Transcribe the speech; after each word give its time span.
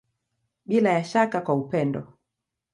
Bila 0.65 0.89
ya 0.93 1.03
shaka 1.03 1.41
kwa 1.41 1.55
upendo. 1.55 2.13